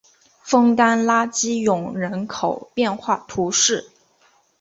[0.41, 3.91] 枫丹拉基永人口变化图示